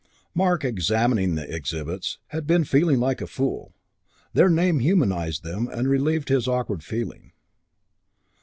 [0.33, 3.71] Mark, examining the exhibits, had been feeling like a fool.
[4.33, 7.33] Their name humanized them and relieved his awkward feeling.